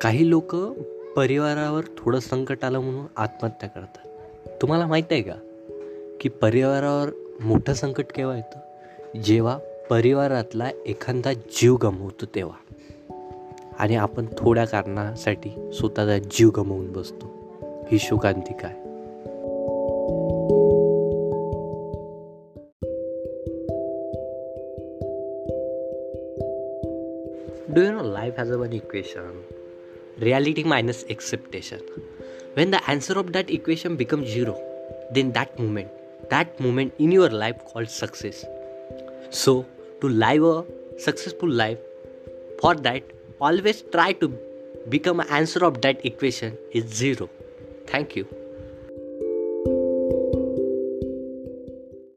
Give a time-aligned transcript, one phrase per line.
[0.00, 0.56] काही लोक
[1.16, 4.08] परिवारावर थोडं संकट आलं म्हणून आत्महत्या करतात.
[4.62, 5.34] तुम्हाला माहीत आहे का?
[6.20, 8.58] की परिवारावर मोठं संकट केव्हा येतं?
[9.20, 9.58] जेव्हा
[9.90, 12.74] परिवारातला एखादा जीव गमवतो तेव्हा.
[13.78, 17.26] आणि आपण थोड्या कारणासाठी स्वतःचा जीव गमवून बसतो.
[17.62, 18.80] ही शोकांतिका आहे
[27.74, 29.40] do you know life has a one equation
[30.18, 31.80] Reality minus expectation.
[32.54, 34.60] When the answer of that equation becomes zero,
[35.12, 35.88] then that moment,
[36.30, 38.44] that moment in your life called success.
[39.30, 39.66] So,
[40.00, 40.64] to live a
[40.98, 41.78] successful life,
[42.60, 43.02] for that,
[43.40, 44.28] always try to
[44.88, 47.30] become an answer of that equation is zero.
[47.86, 48.39] Thank you.